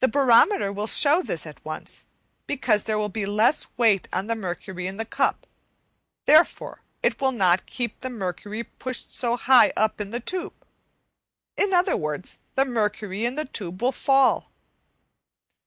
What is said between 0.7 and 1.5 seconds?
will show this